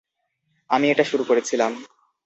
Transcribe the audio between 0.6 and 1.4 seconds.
আমি এটা শুরু